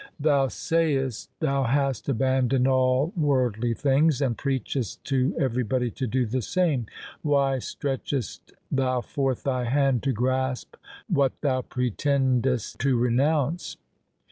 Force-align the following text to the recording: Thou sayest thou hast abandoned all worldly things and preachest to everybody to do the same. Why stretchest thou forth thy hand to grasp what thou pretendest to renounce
Thou 0.19 0.47
sayest 0.47 1.29
thou 1.41 1.61
hast 1.61 2.09
abandoned 2.09 2.67
all 2.67 3.13
worldly 3.15 3.75
things 3.75 4.19
and 4.19 4.35
preachest 4.35 5.03
to 5.03 5.35
everybody 5.39 5.91
to 5.91 6.07
do 6.07 6.25
the 6.25 6.41
same. 6.41 6.87
Why 7.21 7.59
stretchest 7.59 8.51
thou 8.71 9.01
forth 9.01 9.43
thy 9.43 9.65
hand 9.65 10.01
to 10.01 10.11
grasp 10.11 10.73
what 11.07 11.39
thou 11.41 11.61
pretendest 11.61 12.79
to 12.79 12.97
renounce 12.97 13.77